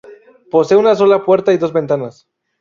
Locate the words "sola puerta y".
0.95-1.59